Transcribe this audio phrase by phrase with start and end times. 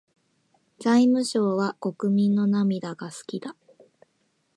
[0.79, 3.55] 財務省は国民の涙が好きだ。